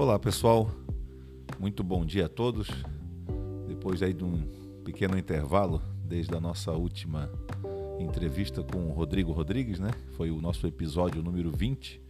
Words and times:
Olá 0.00 0.18
pessoal, 0.18 0.70
muito 1.58 1.84
bom 1.84 2.06
dia 2.06 2.24
a 2.24 2.28
todos. 2.28 2.68
Depois 3.68 4.02
aí 4.02 4.14
de 4.14 4.24
um 4.24 4.48
pequeno 4.82 5.18
intervalo 5.18 5.82
desde 6.02 6.34
a 6.34 6.40
nossa 6.40 6.72
última 6.72 7.30
entrevista 7.98 8.62
com 8.62 8.86
o 8.86 8.92
Rodrigo 8.92 9.30
Rodrigues, 9.30 9.78
né? 9.78 9.90
Foi 10.16 10.30
o 10.30 10.40
nosso 10.40 10.66
episódio 10.66 11.22
número 11.22 11.50
20. 11.50 12.00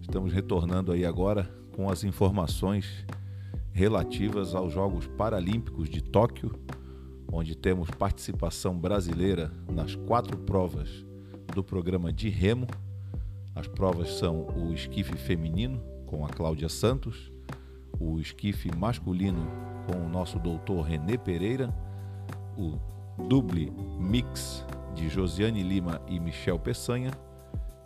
Estamos 0.00 0.32
retornando 0.32 0.92
aí 0.92 1.04
agora 1.04 1.46
com 1.76 1.90
as 1.90 2.04
informações 2.04 3.04
relativas 3.70 4.54
aos 4.54 4.72
Jogos 4.72 5.06
Paralímpicos 5.06 5.90
de 5.90 6.02
Tóquio, 6.02 6.58
onde 7.30 7.54
temos 7.54 7.90
participação 7.90 8.78
brasileira 8.78 9.52
nas 9.70 9.94
quatro 9.94 10.38
provas 10.38 11.04
do 11.54 11.62
programa 11.62 12.10
de 12.10 12.30
remo. 12.30 12.66
As 13.54 13.68
provas 13.68 14.08
são 14.14 14.46
o 14.56 14.72
esquife 14.72 15.18
feminino, 15.18 15.82
com 16.10 16.26
a 16.26 16.28
Cláudia 16.28 16.68
Santos, 16.68 17.30
o 18.00 18.18
esquife 18.18 18.68
masculino 18.76 19.46
com 19.86 20.04
o 20.04 20.08
nosso 20.08 20.40
doutor 20.40 20.82
Renê 20.82 21.16
Pereira, 21.16 21.72
o 22.58 22.76
duble 23.28 23.72
mix 23.96 24.66
de 24.92 25.08
Josiane 25.08 25.62
Lima 25.62 26.02
e 26.08 26.18
Michel 26.18 26.58
Peçanha 26.58 27.12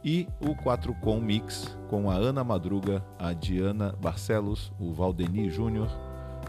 e 0.02 0.26
o 0.40 0.54
4 0.54 0.94
com 0.94 1.20
mix 1.20 1.76
com 1.90 2.10
a 2.10 2.14
Ana 2.14 2.42
Madruga, 2.42 3.04
a 3.18 3.34
Diana 3.34 3.94
Barcelos, 4.00 4.72
o 4.80 4.90
Valdeni 4.94 5.50
Júnior, 5.50 5.88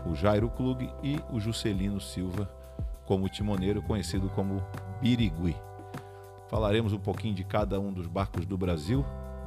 o 0.09 0.15
Jairo 0.15 0.49
Klug 0.49 0.89
e 1.03 1.19
o 1.29 1.41
Juscelino 1.41 1.99
Silva 1.99 2.49
como 3.05 3.27
timoneiro 3.27 3.81
conhecido 3.81 4.29
como 4.29 4.63
Birigui. 5.01 5.55
Falaremos 6.47 6.93
um 6.93 6.99
pouquinho 6.99 7.35
de 7.35 7.43
cada 7.43 7.81
um 7.81 7.91
dos 7.91 8.07
barcos 8.07 8.45
do 8.45 8.57
Brasil 8.57 9.05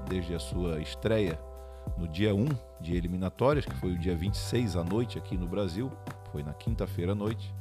desde 0.09 0.35
a 0.35 0.39
sua 0.39 0.79
estreia 0.81 1.48
no 1.97 2.09
dia 2.09 2.35
1 2.35 2.47
de 2.81 2.95
eliminatórias, 2.95 3.65
que 3.65 3.75
foi 3.77 3.93
o 3.93 3.99
dia 3.99 4.17
26 4.17 4.77
à 4.77 4.85
noite 4.85 5.19
aqui 5.19 5.37
no 5.37 5.47
Brasil, 5.47 5.91
foi 6.33 6.43
na 6.43 6.53
quinta-feira 6.53 7.13
à 7.13 7.15
noite. 7.15 7.55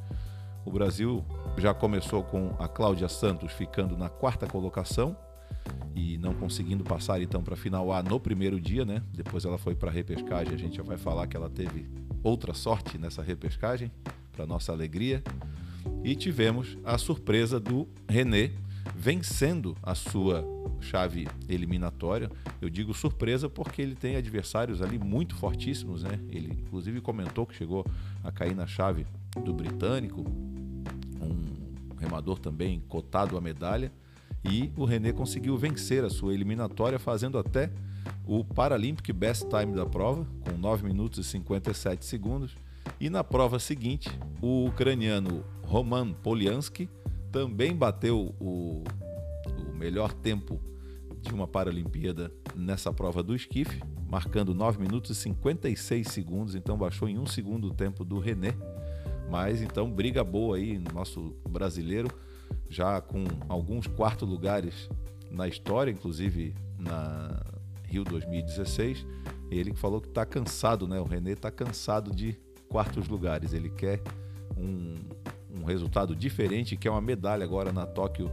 O 0.66 0.72
Brasil 0.72 1.24
já 1.58 1.74
começou 1.74 2.24
com 2.24 2.54
a 2.60 2.68
Cláudia 2.68 3.08
Santos 3.08 3.54
ficando 3.54 3.98
na 3.98 4.10
quarta 4.10 4.46
colocação 4.46 5.16
e 5.96 6.18
não 6.18 6.34
conseguindo 6.34 6.84
passar 6.84 7.22
então 7.22 7.42
para 7.42 7.54
a 7.54 7.58
final 7.58 7.92
A 7.92 8.04
no 8.04 8.20
primeiro 8.20 8.60
dia, 8.60 8.84
né? 8.84 9.02
Depois 9.14 9.46
ela 9.46 9.58
foi 9.58 9.76
para 9.76 9.90
a 9.90 9.94
repescagem, 9.94 10.54
a 10.54 10.58
gente 10.58 10.78
já 10.78 10.84
vai 10.84 10.98
falar 10.98 11.26
que 11.28 11.38
ela 11.38 11.50
teve 11.50 11.88
outra 12.22 12.54
sorte 12.54 12.98
nessa 12.98 13.22
repescagem, 13.22 13.92
para 14.32 14.46
nossa 14.46 14.72
alegria. 14.72 15.24
E 16.04 16.16
tivemos 16.16 16.78
a 16.84 16.98
surpresa 16.98 17.60
do 17.60 17.88
René 18.08 18.52
vencendo 18.96 19.76
a 19.82 19.96
sua 19.96 20.46
chave 20.82 21.28
eliminatória. 21.48 22.30
Eu 22.62 22.70
digo 22.70 22.94
surpresa 22.94 23.50
porque 23.50 23.82
ele 23.82 23.96
tem 23.96 24.16
adversários 24.16 24.82
ali 24.82 24.98
muito 24.98 25.36
fortíssimos, 25.36 26.04
né? 26.04 26.20
Ele 26.30 26.52
inclusive 26.52 27.02
comentou 27.02 27.46
que 27.46 27.56
chegou 27.56 27.86
a 28.24 28.32
cair 28.32 28.56
na 28.56 28.68
chave 28.68 29.06
do 29.44 29.54
britânico, 29.54 30.22
um 31.22 31.96
remador 32.00 32.40
também 32.40 32.82
cotado 32.88 33.38
à 33.38 33.42
medalha, 33.42 33.92
e 34.44 34.72
o 34.78 34.86
René 34.86 35.12
conseguiu 35.12 35.58
vencer 35.58 36.04
a 36.04 36.10
sua 36.10 36.34
eliminatória 36.34 36.98
fazendo 36.98 37.38
até 37.38 37.72
o 38.26 38.44
Paralympic 38.44 39.12
Best 39.12 39.48
Time 39.48 39.76
da 39.76 39.86
prova, 39.86 40.26
com 40.42 40.58
9 40.58 40.86
minutos 40.86 41.20
e 41.20 41.24
57 41.24 42.06
segundos. 42.06 42.56
E 43.00 43.10
na 43.10 43.24
prova 43.24 43.60
seguinte, 43.60 44.10
o 44.42 44.66
ucraniano 44.66 45.44
Roman 45.64 46.14
Poliansky 46.14 46.90
também 47.32 47.76
bateu 47.76 48.34
o 48.40 48.84
melhor 49.78 50.12
tempo 50.14 50.60
de 51.22 51.34
uma 51.34 51.48
Paralimpíada 51.48 52.32
nessa 52.56 52.92
prova 52.92 53.24
do 53.24 53.36
esquife, 53.36 53.82
marcando 54.10 54.54
9 54.54 54.82
minutos 54.82 55.12
e 55.12 55.16
56 55.16 56.08
segundos, 56.08 56.56
então 56.56 56.78
baixou 56.78 57.08
em 57.08 57.18
um 57.18 57.26
segundo 57.26 57.68
o 57.68 57.74
tempo 57.74 58.04
do 58.04 58.20
René. 58.20 58.54
Mas 59.30 59.62
então 59.62 59.92
briga 59.92 60.24
boa 60.24 60.58
aí, 60.58 60.80
nosso 60.94 61.36
brasileiro, 61.48 62.10
já 62.70 63.02
com 63.02 63.26
alguns 63.50 63.88
quartos 63.88 64.28
lugares 64.28 64.90
na 65.30 65.48
história, 65.48 65.92
inclusive 65.92 66.56
na 66.80 67.42
Rio 67.84 68.04
2016. 68.04 69.06
Ele 69.50 69.74
falou 69.74 70.00
que 70.02 70.08
está 70.08 70.26
cansado, 70.26 70.88
né? 70.88 71.00
O 71.00 71.06
René 71.06 71.32
está 71.32 71.52
cansado 71.52 72.14
de 72.14 72.38
quartos 72.70 73.08
lugares. 73.08 73.54
Ele 73.54 73.70
quer 73.70 74.02
um, 74.58 74.96
um 75.60 75.66
resultado 75.66 76.16
diferente, 76.16 76.76
que 76.78 76.88
é 76.88 76.92
uma 76.92 77.02
medalha 77.02 77.44
agora 77.44 77.72
na 77.72 77.86
Tóquio 77.86 78.32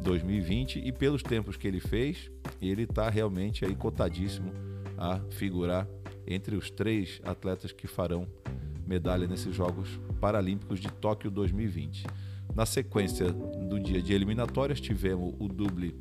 2020 0.00 0.80
e 0.84 0.92
pelos 0.92 1.22
tempos 1.22 1.56
que 1.56 1.66
ele 1.66 1.80
fez, 1.80 2.30
ele 2.60 2.82
está 2.82 3.08
realmente 3.10 3.64
aí 3.64 3.74
cotadíssimo 3.74 4.52
a 4.96 5.20
figurar 5.30 5.86
entre 6.26 6.56
os 6.56 6.70
três 6.70 7.20
atletas 7.24 7.72
que 7.72 7.86
farão 7.86 8.26
medalha 8.86 9.26
nesses 9.26 9.54
Jogos 9.54 10.00
Paralímpicos 10.20 10.80
de 10.80 10.88
Tóquio 10.88 11.30
2020. 11.30 12.06
Na 12.54 12.64
sequência 12.64 13.30
do 13.30 13.78
dia 13.78 14.00
de 14.00 14.12
eliminatórias, 14.12 14.80
tivemos 14.80 15.34
o 15.38 15.48
duble 15.48 15.94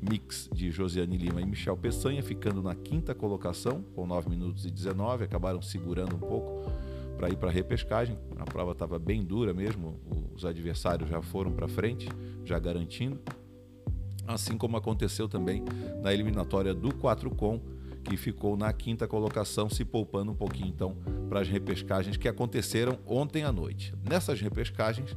mix 0.00 0.48
de 0.52 0.70
Josiane 0.70 1.16
Lima 1.16 1.40
e 1.40 1.46
Michel 1.46 1.76
Peçanha, 1.76 2.22
ficando 2.22 2.62
na 2.62 2.74
quinta 2.74 3.14
colocação, 3.14 3.82
com 3.94 4.06
9 4.06 4.28
minutos 4.30 4.64
e 4.64 4.70
19, 4.70 5.24
acabaram 5.24 5.60
segurando 5.60 6.16
um 6.16 6.20
pouco 6.20 6.70
para 7.18 7.28
ir 7.28 7.36
para 7.36 7.48
a 7.48 7.52
repescagem. 7.52 8.16
A 8.38 8.44
prova 8.44 8.70
estava 8.70 8.96
bem 8.96 9.24
dura 9.24 9.52
mesmo, 9.52 10.00
os 10.34 10.44
adversários 10.44 11.10
já 11.10 11.20
foram 11.20 11.50
para 11.50 11.66
frente, 11.66 12.08
já 12.44 12.56
garantindo. 12.60 13.20
Assim 14.24 14.56
como 14.56 14.76
aconteceu 14.76 15.28
também 15.28 15.64
na 16.00 16.14
eliminatória 16.14 16.72
do 16.72 16.94
4 16.94 17.28
com, 17.34 17.60
que 18.04 18.16
ficou 18.16 18.56
na 18.56 18.72
quinta 18.72 19.08
colocação, 19.08 19.68
se 19.68 19.84
poupando 19.84 20.30
um 20.30 20.34
pouquinho 20.34 20.68
então 20.68 20.96
para 21.28 21.40
as 21.40 21.48
repescagens 21.48 22.16
que 22.16 22.28
aconteceram 22.28 22.98
ontem 23.04 23.42
à 23.42 23.50
noite. 23.50 23.92
Nessas 24.08 24.40
repescagens, 24.40 25.16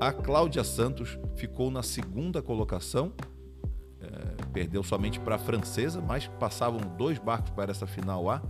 a 0.00 0.12
Cláudia 0.12 0.62
Santos 0.62 1.18
ficou 1.34 1.70
na 1.70 1.82
segunda 1.82 2.40
colocação, 2.40 3.12
é, 4.00 4.44
perdeu 4.52 4.84
somente 4.84 5.18
para 5.18 5.34
a 5.34 5.38
francesa, 5.38 6.00
mas 6.00 6.28
passavam 6.38 6.80
dois 6.96 7.18
barcos 7.18 7.50
para 7.50 7.72
essa 7.72 7.86
final 7.86 8.30
A 8.30 8.40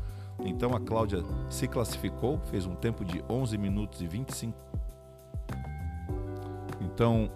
então 0.44 0.74
a 0.74 0.80
Cláudia 0.80 1.22
se 1.48 1.68
classificou, 1.68 2.38
fez 2.46 2.66
um 2.66 2.74
tempo 2.74 3.04
de 3.04 3.22
11 3.28 3.56
minutos 3.58 4.00
e 4.00 4.06
25. 4.06 4.56
Então, 6.80 7.30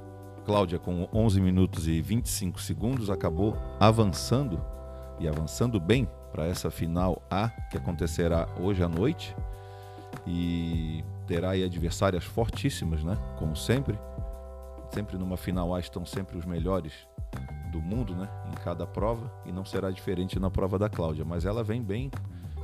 Cláudia, 0.44 0.78
com 0.78 1.08
11 1.12 1.40
minutos 1.40 1.88
e 1.88 2.00
25 2.02 2.60
segundos, 2.60 3.08
acabou 3.08 3.56
avançando 3.80 4.60
e 5.18 5.28
avançando 5.28 5.80
bem 5.80 6.08
para 6.32 6.46
essa 6.46 6.70
final 6.70 7.22
A 7.30 7.48
que 7.70 7.76
acontecerá 7.76 8.48
hoje 8.60 8.82
à 8.82 8.88
noite 8.88 9.34
e 10.26 11.04
terá 11.26 11.50
aí 11.50 11.64
adversárias 11.64 12.24
fortíssimas, 12.24 13.02
né? 13.02 13.16
Como 13.38 13.56
sempre. 13.56 13.98
Sempre 14.90 15.16
numa 15.16 15.36
final 15.36 15.74
A 15.74 15.80
estão 15.80 16.04
sempre 16.04 16.36
os 16.36 16.44
melhores 16.44 16.92
do 17.72 17.80
mundo, 17.80 18.14
né? 18.14 18.28
Em 18.48 18.54
cada 18.62 18.86
prova 18.86 19.32
e 19.46 19.52
não 19.52 19.64
será 19.64 19.90
diferente 19.90 20.38
na 20.38 20.50
prova 20.50 20.78
da 20.78 20.88
Cláudia, 20.88 21.24
mas 21.24 21.44
ela 21.44 21.64
vem 21.64 21.82
bem 21.82 22.10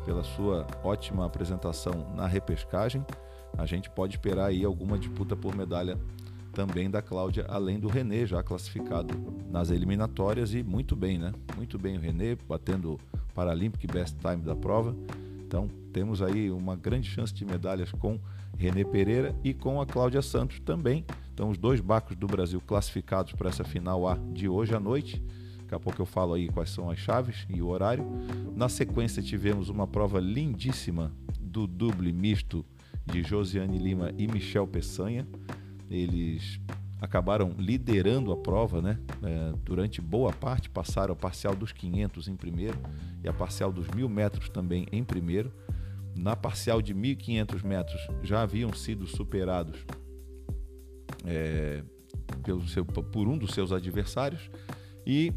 pela 0.05 0.23
sua 0.23 0.67
ótima 0.83 1.27
apresentação 1.27 2.13
na 2.15 2.27
repescagem. 2.27 3.05
A 3.57 3.67
gente 3.67 3.91
pode 3.91 4.17
esperar 4.17 4.47
aí 4.47 4.65
alguma 4.65 4.99
disputa 4.99 5.37
por 5.37 5.55
medalha 5.55 5.99
também 6.53 6.91
da 6.91 7.01
Cláudia, 7.01 7.47
além 7.49 7.79
do 7.79 7.89
René, 7.89 8.27
já 8.27 8.43
classificado 8.43 9.15
nas 9.51 9.71
eliminatórias 9.71 10.53
e 10.53 10.63
muito 10.63 10.97
bem, 10.97 11.19
né? 11.19 11.33
Muito 11.57 11.79
bem 11.79 11.97
o 11.97 12.01
René, 12.01 12.37
batendo 12.49 12.99
Paralympic 13.35 13.87
Best 13.91 14.17
Time 14.19 14.43
da 14.43 14.57
prova. 14.57 14.95
Então, 15.47 15.69
temos 15.93 16.23
aí 16.23 16.51
uma 16.51 16.77
grande 16.77 17.09
chance 17.09 17.33
de 17.33 17.45
medalhas 17.45 17.91
com 17.93 18.19
René 18.57 18.85
Pereira 18.85 19.35
e 19.43 19.53
com 19.55 19.81
a 19.81 19.87
Cláudia 19.87 20.23
Santos 20.23 20.61
também. 20.61 21.05
Então, 21.33 21.51
os 21.51 21.59
dois 21.59 21.81
barcos 21.81 22.17
do 22.17 22.27
Brasil 22.27 22.61
classificados 22.61 23.33
para 23.33 23.49
essa 23.49 23.65
final 23.65 24.07
A 24.07 24.17
de 24.33 24.49
hoje 24.49 24.75
à 24.75 24.81
noite. 24.81 25.23
Daqui 25.71 25.77
a 25.77 25.85
pouco 25.85 26.03
eu 26.03 26.07
falo 26.07 26.35
aí 26.35 26.49
quais 26.49 26.71
são 26.71 26.91
as 26.91 26.99
chaves 26.99 27.47
e 27.49 27.63
o 27.63 27.69
horário. 27.69 28.05
Na 28.57 28.69
sequência, 28.69 29.23
tivemos 29.23 29.69
uma 29.69 29.87
prova 29.87 30.19
lindíssima 30.19 31.13
do 31.41 31.65
duble 31.65 32.13
misto 32.13 32.67
de 33.07 33.23
Josiane 33.23 33.79
Lima 33.79 34.13
e 34.19 34.27
Michel 34.27 34.67
Peçanha. 34.67 35.29
Eles 35.89 36.61
acabaram 37.01 37.55
liderando 37.57 38.33
a 38.33 38.37
prova, 38.37 38.83
né? 38.83 38.99
É, 39.23 39.53
durante 39.63 40.01
boa 40.01 40.33
parte, 40.33 40.69
passaram 40.69 41.13
a 41.13 41.17
parcial 41.17 41.55
dos 41.55 41.71
500 41.71 42.27
em 42.27 42.35
primeiro 42.35 42.77
e 43.23 43.29
a 43.29 43.33
parcial 43.33 43.71
dos 43.71 43.87
1.000 43.87 44.09
metros 44.09 44.49
também 44.49 44.89
em 44.91 45.05
primeiro. 45.05 45.53
Na 46.17 46.35
parcial 46.35 46.83
de 46.83 46.93
1.500 46.93 47.63
metros 47.63 48.09
já 48.25 48.43
haviam 48.43 48.73
sido 48.73 49.07
superados 49.07 49.87
é, 51.25 51.85
pelo 52.43 52.67
seu, 52.67 52.85
por 52.85 53.29
um 53.29 53.39
dos 53.39 53.53
seus 53.53 53.71
adversários 53.71 54.51
e 55.07 55.33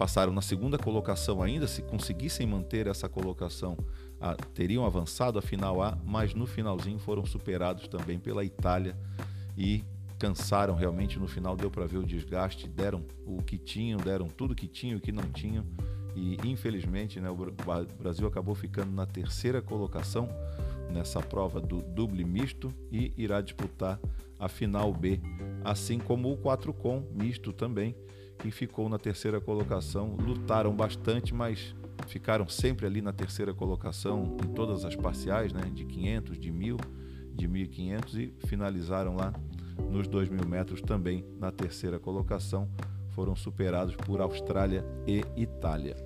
passaram 0.00 0.32
na 0.32 0.40
segunda 0.40 0.78
colocação 0.78 1.42
ainda, 1.42 1.66
se 1.66 1.82
conseguissem 1.82 2.46
manter 2.46 2.86
essa 2.86 3.06
colocação, 3.06 3.76
a, 4.18 4.34
teriam 4.34 4.86
avançado 4.86 5.38
a 5.38 5.42
final 5.42 5.82
A, 5.82 5.98
mas 6.06 6.32
no 6.32 6.46
finalzinho 6.46 6.98
foram 6.98 7.26
superados 7.26 7.86
também 7.86 8.18
pela 8.18 8.42
Itália 8.42 8.96
e 9.58 9.84
cansaram 10.18 10.74
realmente. 10.74 11.18
No 11.18 11.28
final, 11.28 11.54
deu 11.54 11.70
para 11.70 11.84
ver 11.84 11.98
o 11.98 12.02
desgaste, 12.02 12.66
deram 12.66 13.04
o 13.26 13.42
que 13.42 13.58
tinham, 13.58 14.00
deram 14.00 14.26
tudo 14.26 14.54
que 14.54 14.66
tinham 14.66 14.94
e 14.94 14.96
o 14.96 15.00
que 15.02 15.12
não 15.12 15.24
tinham. 15.34 15.66
E 16.16 16.38
infelizmente 16.44 17.20
né, 17.20 17.28
o 17.28 17.36
Brasil 17.98 18.26
acabou 18.26 18.54
ficando 18.54 18.90
na 18.92 19.04
terceira 19.04 19.60
colocação 19.60 20.30
nessa 20.90 21.20
prova 21.20 21.60
do 21.60 21.82
duble 21.82 22.24
misto 22.24 22.72
e 22.90 23.12
irá 23.18 23.42
disputar 23.42 24.00
a 24.38 24.48
final 24.48 24.94
B, 24.94 25.20
assim 25.62 25.98
como 25.98 26.32
o 26.32 26.38
4 26.38 26.72
com 26.72 27.02
misto 27.12 27.52
também, 27.52 27.94
que 28.40 28.50
ficou 28.50 28.88
na 28.88 28.98
terceira 28.98 29.40
colocação. 29.40 30.16
Lutaram 30.16 30.74
bastante, 30.74 31.34
mas 31.34 31.74
ficaram 32.06 32.48
sempre 32.48 32.86
ali 32.86 33.00
na 33.00 33.12
terceira 33.12 33.52
colocação 33.52 34.36
em 34.42 34.48
todas 34.48 34.84
as 34.84 34.96
parciais, 34.96 35.52
né, 35.52 35.62
de 35.72 35.84
500, 35.84 36.38
de 36.38 36.50
1000, 36.50 36.76
de 37.34 37.46
1500 37.46 38.18
e 38.18 38.34
finalizaram 38.46 39.14
lá 39.14 39.32
nos 39.90 40.08
2000 40.08 40.46
metros 40.46 40.80
também 40.80 41.24
na 41.38 41.50
terceira 41.50 41.98
colocação. 41.98 42.68
Foram 43.10 43.36
superados 43.36 43.94
por 43.96 44.20
Austrália 44.20 44.84
e 45.06 45.22
Itália. 45.36 45.96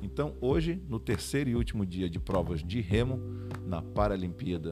Então, 0.00 0.34
hoje, 0.40 0.80
no 0.88 0.98
terceiro 0.98 1.50
e 1.50 1.56
último 1.56 1.84
dia 1.84 2.08
de 2.08 2.18
provas 2.18 2.62
de 2.62 2.80
remo, 2.80 3.20
na 3.66 3.82
Paralimpíada 3.82 4.70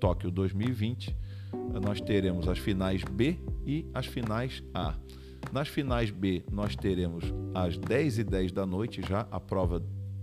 Tóquio 0.00 0.30
2020, 0.30 1.16
nós 1.82 2.00
teremos 2.00 2.48
as 2.48 2.58
finais 2.58 3.02
B 3.02 3.38
e 3.66 3.86
as 3.92 4.06
finais 4.06 4.62
A. 4.72 4.94
Nas 5.52 5.68
finais 5.68 6.10
B, 6.10 6.44
nós 6.50 6.74
teremos 6.74 7.32
às 7.54 7.78
10h10 7.78 8.52
da 8.52 8.66
noite 8.66 9.02
já 9.02 9.26
a 9.30 9.38
prova 9.38 9.80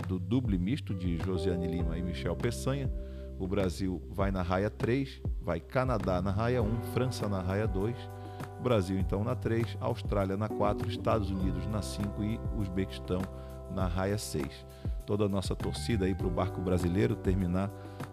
do 0.07 0.19
duble 0.19 0.57
misto 0.57 0.93
de 0.93 1.17
Josiane 1.17 1.67
Lima 1.67 1.97
e 1.97 2.01
Michel 2.01 2.35
Peçanha. 2.35 2.91
O 3.39 3.47
Brasil 3.47 4.01
vai 4.11 4.29
na 4.29 4.41
raia 4.41 4.69
3, 4.69 5.21
vai 5.41 5.59
Canadá 5.59 6.21
na 6.21 6.31
raia 6.31 6.61
1, 6.61 6.81
França 6.93 7.27
na 7.27 7.41
raia 7.41 7.67
2, 7.67 7.95
Brasil 8.61 8.99
então 8.99 9.23
na 9.23 9.35
3, 9.35 9.77
Austrália 9.79 10.37
na 10.37 10.47
4, 10.47 10.87
Estados 10.89 11.31
Unidos 11.31 11.65
na 11.67 11.81
5 11.81 12.23
e 12.23 12.39
Uzbequistão 12.57 13.21
na 13.73 13.87
raia 13.87 14.17
6. 14.17 14.65
Toda 15.05 15.25
a 15.25 15.29
nossa 15.29 15.55
torcida 15.55 16.05
aí 16.05 16.13
para 16.13 16.27
o 16.27 16.31
barco 16.31 16.61
brasileiro 16.61 17.15
terminar 17.15 17.71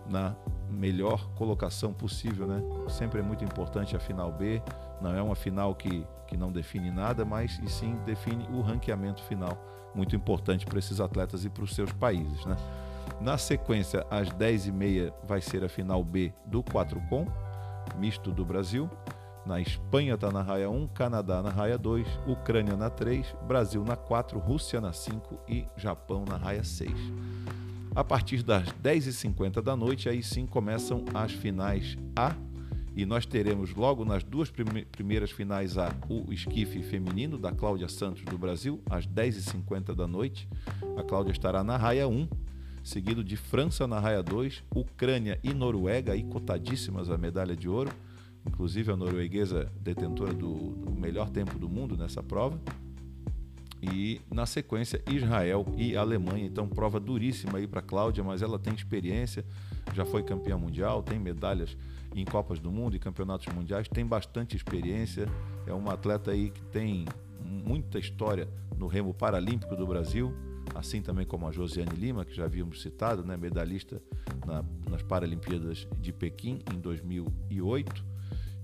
na 0.08 0.34
melhor 0.70 1.28
colocação 1.34 1.92
possível, 1.92 2.46
né? 2.46 2.62
Sempre 2.88 3.20
é 3.20 3.22
muito 3.22 3.44
importante 3.44 3.96
a 3.96 4.00
final 4.00 4.32
B, 4.32 4.62
não 5.00 5.14
é 5.14 5.22
uma 5.22 5.34
final 5.34 5.74
que, 5.74 6.06
que 6.28 6.36
não 6.36 6.52
define 6.52 6.90
nada, 6.90 7.24
mas 7.24 7.58
e 7.64 7.68
sim 7.68 7.96
define 8.06 8.46
o 8.52 8.60
ranqueamento 8.60 9.22
final, 9.24 9.58
muito 9.94 10.14
importante 10.14 10.64
para 10.66 10.78
esses 10.78 11.00
atletas 11.00 11.44
e 11.44 11.48
para 11.48 11.64
os 11.64 11.74
seus 11.74 11.90
países, 11.92 12.44
né? 12.44 12.56
Na 13.20 13.36
sequência, 13.36 14.06
às 14.10 14.28
10h30 14.28 15.12
vai 15.26 15.40
ser 15.40 15.64
a 15.64 15.68
final 15.68 16.04
B 16.04 16.32
do 16.46 16.62
4 16.62 17.00
com, 17.08 17.26
misto 17.98 18.30
do 18.30 18.44
Brasil. 18.44 18.88
Na 19.44 19.60
Espanha 19.60 20.14
está 20.14 20.30
na 20.30 20.42
raia 20.42 20.68
1, 20.68 20.88
Canadá 20.88 21.42
na 21.42 21.48
raia 21.48 21.78
2, 21.78 22.06
Ucrânia 22.26 22.76
na 22.76 22.90
3, 22.90 23.34
Brasil 23.46 23.82
na 23.82 23.96
4, 23.96 24.38
Rússia 24.38 24.80
na 24.80 24.92
5 24.92 25.40
e 25.48 25.66
Japão 25.76 26.24
na 26.28 26.36
raia 26.36 26.62
6. 26.62 26.92
A 27.96 28.04
partir 28.04 28.42
das 28.42 28.68
10h50 28.82 29.62
da 29.62 29.74
noite, 29.74 30.08
aí 30.08 30.22
sim 30.22 30.46
começam 30.46 31.04
as 31.14 31.32
finais 31.32 31.96
A. 32.14 32.34
E 32.96 33.06
nós 33.06 33.24
teremos 33.24 33.74
logo 33.74 34.04
nas 34.04 34.24
duas 34.24 34.50
primeiras 34.50 35.30
finais 35.30 35.78
A 35.78 35.94
o 36.08 36.32
esquife 36.32 36.82
feminino 36.82 37.38
da 37.38 37.52
Cláudia 37.52 37.88
Santos 37.88 38.24
do 38.24 38.36
Brasil, 38.36 38.80
às 38.90 39.06
10h50 39.06 39.94
da 39.94 40.06
noite. 40.06 40.48
A 40.96 41.02
Cláudia 41.02 41.32
estará 41.32 41.62
na 41.62 41.76
raia 41.76 42.08
1, 42.08 42.28
seguido 42.82 43.22
de 43.22 43.36
França 43.36 43.86
na 43.86 44.00
raia 44.00 44.22
2, 44.22 44.64
Ucrânia 44.74 45.38
e 45.44 45.54
Noruega, 45.54 46.12
aí 46.12 46.24
cotadíssimas 46.24 47.10
a 47.10 47.16
medalha 47.16 47.56
de 47.56 47.68
ouro. 47.68 47.92
Inclusive 48.46 48.90
a 48.90 48.96
norueguesa 48.96 49.70
detentora 49.80 50.32
do, 50.32 50.54
do 50.54 50.90
melhor 50.92 51.28
tempo 51.28 51.58
do 51.58 51.68
mundo 51.68 51.96
nessa 51.96 52.22
prova 52.22 52.58
e 53.82 54.20
na 54.30 54.46
sequência 54.46 55.02
Israel 55.08 55.66
e 55.76 55.96
Alemanha. 55.96 56.46
Então 56.46 56.68
prova 56.68 56.98
duríssima 56.98 57.58
aí 57.58 57.66
para 57.66 57.80
Cláudia, 57.80 58.22
mas 58.24 58.42
ela 58.42 58.58
tem 58.58 58.74
experiência, 58.74 59.44
já 59.94 60.04
foi 60.04 60.22
campeã 60.22 60.56
mundial, 60.56 61.02
tem 61.02 61.18
medalhas 61.18 61.76
em 62.14 62.24
Copas 62.24 62.58
do 62.58 62.70
Mundo 62.70 62.96
e 62.96 62.98
campeonatos 62.98 63.52
mundiais, 63.54 63.88
tem 63.88 64.04
bastante 64.04 64.56
experiência, 64.56 65.28
é 65.66 65.72
uma 65.72 65.92
atleta 65.92 66.30
aí 66.30 66.50
que 66.50 66.62
tem 66.66 67.04
muita 67.40 67.98
história 67.98 68.48
no 68.76 68.86
remo 68.86 69.14
paralímpico 69.14 69.76
do 69.76 69.86
Brasil, 69.86 70.34
assim 70.74 71.00
também 71.00 71.26
como 71.26 71.46
a 71.46 71.52
Josiane 71.52 71.94
Lima, 71.94 72.24
que 72.24 72.34
já 72.34 72.44
havíamos 72.44 72.82
citado, 72.82 73.24
né, 73.24 73.36
medalhista 73.36 74.02
na, 74.46 74.64
nas 74.90 75.02
Paralimpíadas 75.02 75.86
de 76.00 76.12
Pequim 76.12 76.60
em 76.72 76.80
2008 76.80 78.18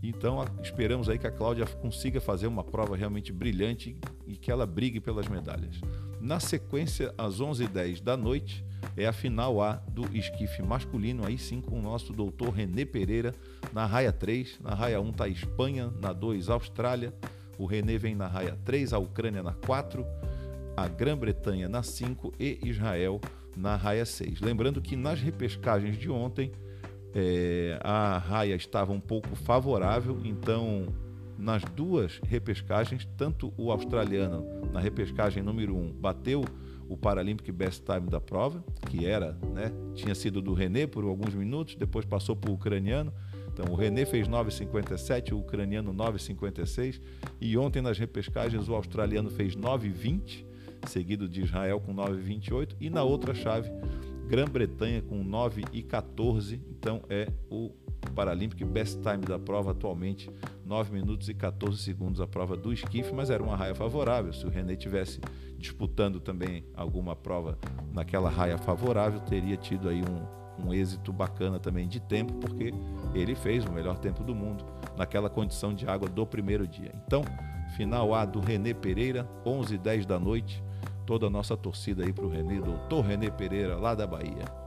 então 0.09 0.45
esperamos 0.63 1.09
aí 1.09 1.19
que 1.19 1.27
a 1.27 1.31
Cláudia 1.31 1.67
consiga 1.67 2.21
fazer 2.21 2.47
uma 2.47 2.63
prova 2.63 2.95
realmente 2.95 3.33
brilhante 3.33 3.97
e 4.27 4.37
que 4.37 4.51
ela 4.51 4.67
brigue 4.67 5.01
pelas 5.01 5.29
medalhas. 5.29 5.81
Na 6.21 6.41
sequência, 6.41 7.15
às 7.19 7.41
11h10 7.41 8.03
da 8.03 8.17
noite, 8.17 8.65
é 8.97 9.07
a 9.07 9.13
final 9.13 9.61
A 9.61 9.75
do 9.89 10.05
esquife 10.17 10.63
masculino, 10.63 11.27
aí 11.27 11.39
sim 11.39 11.61
com 11.61 11.79
o 11.79 11.83
nosso 11.83 12.13
doutor 12.13 12.51
René 12.51 12.85
Pereira 12.85 13.35
na 13.73 13.87
raia 13.87 14.13
3. 14.13 14.61
Na 14.61 14.75
raia 14.75 15.01
1 15.01 15.11
está 15.11 15.29
Espanha, 15.29 15.93
na 16.01 16.13
2 16.13 16.49
Austrália. 16.49 17.13
O 17.59 17.67
René 17.67 17.99
vem 17.99 18.15
na 18.15 18.27
raia 18.27 18.59
3, 18.65 18.93
a 18.93 18.99
Ucrânia 18.99 19.43
na 19.43 19.53
4, 19.53 20.05
a 20.77 20.89
Grã-Bretanha 20.89 21.69
na 21.69 21.83
5 21.83 22.33
e 22.39 22.59
Israel 22.65 23.21
na 23.57 23.77
raia 23.77 24.05
6. 24.05 24.41
Lembrando 24.41 24.81
que 24.81 24.97
nas 24.97 25.21
repescagens 25.21 25.97
de 25.97 26.11
ontem, 26.11 26.53
é, 27.15 27.79
a 27.83 28.19
raia 28.19 28.55
estava 28.55 28.93
um 28.93 29.01
pouco 29.01 29.37
favorável, 29.37 30.21
então 30.25 30.87
nas 31.39 31.63
duas 31.63 32.21
repescagens, 32.27 33.09
tanto 33.17 33.53
o 33.57 33.71
australiano 33.71 34.45
na 34.73 34.81
repescagem 34.81 35.43
número 35.43 35.75
1 35.75 35.79
um, 35.79 35.93
bateu 35.93 36.45
o 36.89 36.97
Paralympic 36.97 37.51
Best 37.51 37.83
Time 37.85 38.09
da 38.09 38.21
prova, 38.21 38.63
que 38.89 39.07
era, 39.07 39.33
né, 39.53 39.73
tinha 39.95 40.15
sido 40.15 40.43
do 40.43 40.53
René 40.53 40.87
por 40.87 41.05
alguns 41.05 41.35
minutos, 41.35 41.75
depois 41.75 42.05
passou 42.05 42.37
para 42.37 42.51
o 42.51 42.55
ucraniano. 42.55 43.13
Então 43.53 43.73
o 43.73 43.77
René 43.77 44.05
fez 44.05 44.29
9,57, 44.29 45.33
o 45.33 45.39
ucraniano 45.39 45.95
9,56 45.95 47.01
e 47.41 47.57
ontem 47.57 47.81
nas 47.81 47.99
repescagens 47.99 48.69
o 48.69 48.75
australiano 48.75 49.31
fez 49.31 49.57
9,20, 49.57 50.45
seguido 50.89 51.29
de 51.29 51.43
Israel 51.43 51.81
com 51.81 51.95
9,28 51.95 52.75
e 52.81 52.91
na 52.91 53.03
outra 53.03 53.35
chave 53.35 53.71
Grã-Bretanha 54.27 55.03
com 55.03 55.23
9 55.23 55.65
e 55.73 55.83
14, 55.83 56.61
então 56.71 57.03
é 57.09 57.29
o 57.51 57.71
Paralympic 58.11 58.65
Best 58.65 59.01
Time 59.01 59.19
da 59.19 59.39
prova 59.39 59.73
atualmente, 59.73 60.31
9 60.65 60.93
minutos 60.93 61.29
e 61.29 61.35
14 61.35 61.79
segundos 61.79 62.21
a 62.21 62.27
prova 62.27 62.57
do 62.57 62.73
esquife, 62.73 63.13
mas 63.13 63.31
era 63.31 63.43
uma 63.43 63.57
raia 63.57 63.75
favorável. 63.75 64.33
Se 64.33 64.47
o 64.47 64.51
René 64.51 64.77
tivesse 64.77 65.21
disputando 65.59 66.21
também 66.21 66.65
alguma 66.75 67.15
prova 67.15 67.59
naquela 67.93 68.29
raia 68.29 68.59
favorável, 68.59 69.21
teria 69.21 69.57
tido 69.57 69.89
aí 69.89 70.03
um, 70.03 70.67
um 70.67 70.75
êxito 70.75 71.13
bacana 71.13 71.59
também 71.59 71.89
de 71.89 72.01
tempo, 72.01 72.33
porque 72.35 72.73
ele 73.15 73.35
fez 73.35 73.65
o 73.65 73.73
melhor 73.73 73.99
tempo 73.99 74.23
do 74.23 74.35
mundo 74.35 74.65
naquela 74.97 75.29
condição 75.29 75.75
de 75.75 75.87
água 75.89 76.09
do 76.09 76.27
primeiro 76.27 76.67
dia. 76.67 76.93
Então, 77.07 77.25
final 77.77 78.15
A 78.15 78.25
do 78.25 78.41
René 78.41 78.75
Pereira, 78.75 79.29
11 79.45 79.75
h 79.75 79.83
10 79.83 80.07
da 80.07 80.19
noite 80.19 80.63
toda 81.05 81.27
a 81.27 81.31
nossa 81.31 81.57
torcida 81.57 82.05
aí 82.05 82.13
para 82.13 82.25
o 82.25 82.29
Renê, 82.29 82.61
doutor 82.61 83.03
Renê 83.03 83.31
Pereira, 83.31 83.77
lá 83.77 83.95
da 83.95 84.07
Bahia. 84.07 84.64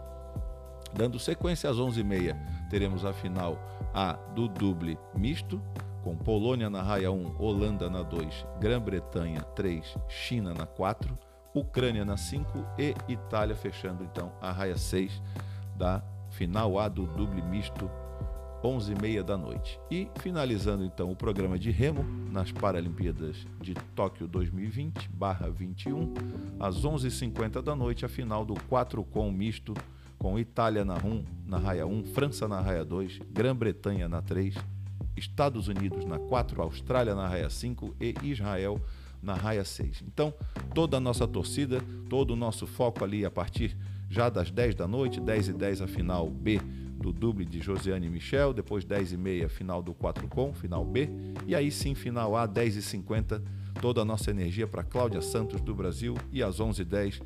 Dando 0.93 1.19
sequência 1.19 1.69
às 1.69 1.77
11h30, 1.77 2.35
teremos 2.69 3.05
a 3.05 3.13
final 3.13 3.57
A 3.93 4.13
do 4.33 4.47
duble 4.47 4.97
misto, 5.15 5.61
com 6.03 6.15
Polônia 6.15 6.69
na 6.69 6.81
raia 6.81 7.11
1, 7.11 7.35
Holanda 7.37 7.89
na 7.89 8.01
2, 8.01 8.45
Grã-Bretanha 8.59 9.41
3, 9.41 9.97
China 10.07 10.53
na 10.53 10.65
4, 10.65 11.17
Ucrânia 11.53 12.05
na 12.05 12.17
5 12.17 12.65
e 12.77 12.95
Itália 13.11 13.55
fechando 13.55 14.03
então 14.03 14.31
a 14.41 14.51
raia 14.51 14.77
6 14.77 15.21
da 15.75 16.03
final 16.29 16.77
A 16.79 16.87
do 16.87 17.07
duble 17.07 17.41
misto 17.41 17.89
11h30 18.63 19.23
da 19.23 19.37
noite. 19.37 19.79
E 19.89 20.09
finalizando 20.19 20.83
então 20.83 21.11
o 21.11 21.15
programa 21.15 21.57
de 21.57 21.71
remo 21.71 22.03
nas 22.31 22.51
Paralimpíadas 22.51 23.45
de 23.61 23.73
Tóquio 23.95 24.27
2020/21, 24.27 26.13
às 26.59 26.83
11h50 26.83 27.61
da 27.61 27.75
noite, 27.75 28.05
a 28.05 28.09
final 28.09 28.45
do 28.45 28.55
4 28.67 29.03
com 29.03 29.31
misto 29.31 29.73
com 30.17 30.37
Itália 30.39 30.83
na 30.83 30.95
1, 30.95 31.23
na 31.45 31.57
raia 31.57 31.85
1, 31.85 32.05
França 32.05 32.47
na 32.47 32.59
raia 32.59 32.83
2, 32.83 33.19
Grã-Bretanha 33.31 34.09
na 34.09 34.21
3, 34.21 34.55
Estados 35.15 35.67
Unidos 35.67 36.05
na 36.05 36.19
4, 36.19 36.61
Austrália 36.61 37.15
na 37.15 37.27
raia 37.27 37.49
5 37.49 37.95
e 37.99 38.15
Israel 38.23 38.79
na 39.21 39.33
raia 39.33 39.63
6. 39.63 40.03
Então, 40.07 40.33
toda 40.73 40.97
a 40.97 40.99
nossa 40.99 41.27
torcida, 41.27 41.81
todo 42.09 42.31
o 42.31 42.35
nosso 42.35 42.67
foco 42.67 43.03
ali 43.03 43.25
a 43.25 43.31
partir 43.31 43.75
já 44.09 44.29
das 44.29 44.51
10 44.51 44.75
da 44.75 44.87
noite, 44.87 45.19
10 45.19 45.49
e 45.49 45.53
10 45.53 45.81
a 45.81 45.87
final 45.87 46.29
B 46.29 46.59
do 46.97 47.11
duble 47.11 47.45
de 47.45 47.59
Josiane 47.59 48.07
e 48.07 48.09
Michel, 48.09 48.53
depois 48.53 48.83
10 48.83 49.13
e 49.13 49.17
meia 49.17 49.49
final 49.49 49.81
do 49.81 49.93
4 49.93 50.27
com, 50.27 50.53
final 50.53 50.83
B, 50.83 51.09
e 51.45 51.55
aí 51.55 51.69
sim 51.69 51.93
final 51.93 52.35
A, 52.35 52.45
10 52.45 52.77
e 52.77 52.81
50 52.81 53.43
toda 53.81 54.01
a 54.01 54.05
nossa 54.05 54.31
energia 54.31 54.67
para 54.67 54.83
Cláudia 54.83 55.21
Santos 55.21 55.61
do 55.61 55.75
Brasil 55.75 56.15
e 56.31 56.41
às 56.41 56.59
11 56.59 56.81
e 56.81 56.85
10 56.85 57.21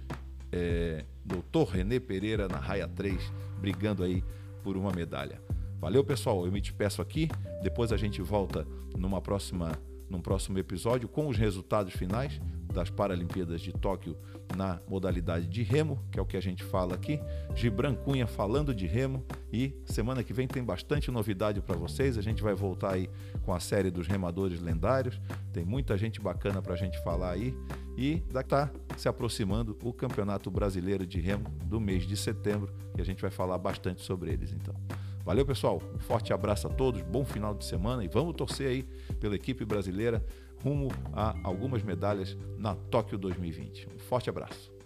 é, 0.52 1.06
doutor 1.26 1.70
Renê 1.70 2.00
Pereira 2.00 2.48
na 2.48 2.58
raia 2.58 2.88
3, 2.88 3.32
brigando 3.60 4.04
aí 4.04 4.24
por 4.64 4.78
uma 4.78 4.92
medalha. 4.92 5.42
Valeu 5.80 6.04
pessoal, 6.04 6.46
eu 6.46 6.52
me 6.52 6.62
despeço 6.62 7.02
aqui, 7.02 7.28
depois 7.64 7.92
a 7.92 7.98
gente 7.98 8.22
volta 8.22 8.68
numa 8.98 9.20
próxima, 9.20 9.72
num 10.10 10.22
próximo 10.22 10.60
episódio 10.60 11.08
com 11.08 11.28
os 11.28 11.38
resultados 11.38 11.94
finais 11.94 12.40
das 12.72 12.90
Paralimpíadas 12.90 13.62
de 13.62 13.74
Tóquio 13.74 14.16
na 14.56 14.80
modalidade 14.88 15.48
de 15.48 15.64
remo, 15.64 16.00
que 16.12 16.20
é 16.20 16.22
o 16.22 16.26
que 16.26 16.38
a 16.38 16.42
gente 16.42 16.64
fala 16.64 16.96
aqui. 16.96 17.20
Gibran 17.56 17.96
Cunha 17.96 18.28
falando 18.28 18.74
de 18.74 18.86
remo 18.86 19.26
e 19.52 19.74
semana 19.86 20.24
que 20.24 20.34
vem 20.34 20.48
tem 20.48 20.64
bastante 20.64 21.12
novidade 21.12 21.62
para 21.62 21.76
vocês. 21.76 22.18
A 22.18 22.22
gente 22.22 22.42
vai 22.42 22.54
voltar 22.54 22.94
aí 22.94 23.10
com 23.44 23.54
a 23.54 23.60
série 23.60 23.90
dos 23.90 24.08
remadores 24.08 24.62
lendários. 24.62 25.20
Tem 25.52 25.66
muita 25.66 25.98
gente 25.98 26.20
bacana 26.22 26.62
para 26.62 26.74
a 26.74 26.78
gente 26.78 27.02
falar 27.04 27.32
aí 27.32 27.58
e 27.98 28.24
está 28.34 28.72
se 28.98 29.08
aproximando 29.08 29.78
o 29.84 29.94
Campeonato 29.94 30.50
Brasileiro 30.50 31.06
de 31.06 31.20
Remo 31.20 31.50
do 31.66 31.80
mês 31.80 32.04
de 32.04 32.16
setembro 32.16 32.74
e 32.98 33.02
a 33.02 33.06
gente 33.06 33.22
vai 33.22 33.32
falar 33.32 33.58
bastante 33.58 34.02
sobre 34.02 34.32
eles 34.32 34.52
então. 34.52 34.76
Valeu, 35.24 35.46
pessoal. 35.46 35.82
Um 35.94 36.00
forte 36.00 36.34
abraço 36.34 36.68
a 36.68 36.70
todos, 36.70 37.02
bom 37.04 37.24
final 37.24 37.54
de 37.54 37.64
semana 37.66 38.04
e 38.04 38.08
vamos 38.08 38.36
torcer 38.36 38.68
aí 38.68 38.84
pela 39.20 39.36
equipe 39.36 39.64
brasileira 39.64 40.24
rumo 40.64 40.90
a 41.14 41.36
algumas 41.44 41.84
medalhas 41.84 42.38
na 42.58 42.76
Tóquio 42.76 43.18
2020. 43.18 43.88
Um 43.96 44.00
forte 44.00 44.30
abraço. 44.30 44.81